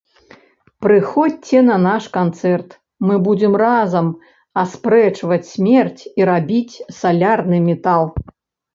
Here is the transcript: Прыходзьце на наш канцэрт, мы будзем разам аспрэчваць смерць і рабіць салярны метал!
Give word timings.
Прыходзьце 0.85 1.57
на 1.67 1.75
наш 1.87 2.07
канцэрт, 2.15 2.69
мы 3.09 3.19
будзем 3.29 3.53
разам 3.65 4.07
аспрэчваць 4.65 5.43
смерць 5.53 6.01
і 6.23 6.31
рабіць 6.35 6.81
салярны 7.03 7.57
метал! 7.73 8.03